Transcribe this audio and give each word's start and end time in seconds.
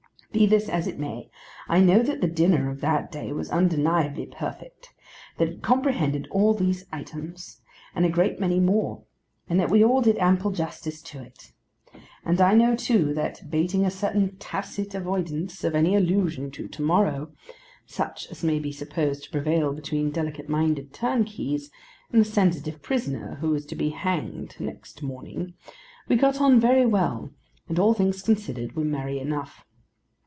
Be 0.33 0.45
this 0.45 0.69
as 0.69 0.87
it 0.87 0.97
may, 0.97 1.29
I 1.67 1.81
know 1.81 2.01
that 2.01 2.21
the 2.21 2.27
dinner 2.27 2.69
of 2.69 2.79
that 2.79 3.11
day 3.11 3.33
was 3.33 3.49
undeniably 3.51 4.25
perfect; 4.27 4.93
that 5.37 5.49
it 5.49 5.61
comprehended 5.61 6.29
all 6.31 6.53
these 6.53 6.85
items, 6.89 7.59
and 7.93 8.05
a 8.05 8.09
great 8.09 8.39
many 8.39 8.57
more; 8.61 9.03
and 9.49 9.59
that 9.59 9.69
we 9.69 9.83
all 9.83 9.99
did 10.01 10.17
ample 10.19 10.51
justice 10.51 11.01
to 11.01 11.21
it. 11.21 11.51
And 12.23 12.39
I 12.39 12.53
know 12.53 12.77
too, 12.77 13.13
that, 13.13 13.51
bating 13.51 13.83
a 13.85 13.91
certain 13.91 14.37
tacit 14.37 14.95
avoidance 14.95 15.65
of 15.65 15.75
any 15.75 15.97
allusion 15.97 16.49
to 16.51 16.69
to 16.69 16.81
morrow; 16.81 17.33
such 17.85 18.29
as 18.31 18.41
may 18.41 18.57
be 18.57 18.71
supposed 18.71 19.25
to 19.25 19.31
prevail 19.31 19.73
between 19.73 20.11
delicate 20.11 20.47
minded 20.47 20.93
turnkeys, 20.93 21.69
and 22.13 22.21
a 22.21 22.25
sensitive 22.25 22.81
prisoner 22.81 23.35
who 23.41 23.53
is 23.53 23.65
to 23.65 23.75
be 23.75 23.89
hanged 23.89 24.55
next 24.61 25.03
morning; 25.03 25.55
we 26.07 26.15
got 26.15 26.39
on 26.39 26.57
very 26.57 26.85
well, 26.85 27.31
and, 27.67 27.77
all 27.77 27.93
things 27.93 28.21
considered, 28.23 28.77
were 28.77 28.85
merry 28.85 29.19
enough. 29.19 29.65